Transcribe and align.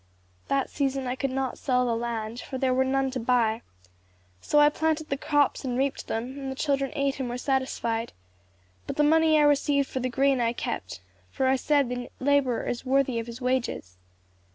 "That 0.47 0.71
season 0.71 1.05
I 1.05 1.15
could 1.15 1.29
not 1.29 1.59
sell 1.59 1.85
the 1.85 1.95
land, 1.95 2.39
for 2.39 2.57
there 2.57 2.73
were 2.73 2.83
none 2.83 3.11
to 3.11 3.19
buy; 3.19 3.61
so 4.41 4.57
I 4.59 4.67
planted 4.69 5.09
the 5.09 5.15
crops 5.15 5.63
and 5.63 5.77
reaped 5.77 6.07
them, 6.07 6.39
and 6.39 6.51
the 6.51 6.55
children 6.55 6.91
ate 6.95 7.19
and 7.19 7.29
were 7.29 7.37
satisfied; 7.37 8.11
but 8.87 8.95
the 8.95 9.03
money 9.03 9.37
I 9.37 9.43
received 9.43 9.87
for 9.87 9.99
the 9.99 10.09
grain 10.09 10.41
I 10.41 10.53
kept, 10.53 11.01
for 11.29 11.45
I 11.45 11.55
said 11.55 11.87
the 11.87 12.09
laborer 12.19 12.65
is 12.67 12.83
worthy 12.83 13.19
of 13.19 13.27
his 13.27 13.41
wages. 13.41 13.99